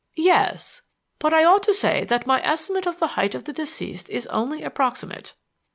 "Yes. 0.17 0.81
But 1.19 1.31
I 1.31 1.43
ought 1.43 1.61
to 1.61 1.75
say 1.75 2.05
that 2.05 2.25
my 2.25 2.43
estimate 2.43 2.87
of 2.87 2.97
the 2.97 3.09
height 3.13 3.35
of 3.35 3.43
the 3.43 3.53
deceased 3.53 4.09
is 4.09 4.25
only 4.33 4.63
approximate." 4.63 5.35